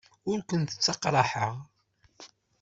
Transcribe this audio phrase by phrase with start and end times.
[0.29, 1.53] Ur kent-ttaqraḥeɣ.